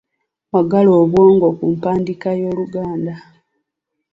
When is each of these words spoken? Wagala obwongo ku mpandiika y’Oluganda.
Wagala 0.53 0.89
obwongo 1.01 1.47
ku 1.57 1.63
mpandiika 1.73 2.29
y’Oluganda. 2.39 3.15